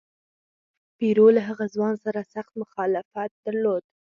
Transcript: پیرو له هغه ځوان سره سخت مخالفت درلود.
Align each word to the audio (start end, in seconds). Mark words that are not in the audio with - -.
پیرو 0.97 1.27
له 1.35 1.41
هغه 1.49 1.65
ځوان 1.75 1.93
سره 2.05 2.29
سخت 2.33 2.51
مخالفت 2.61 3.31
درلود. 3.45 3.83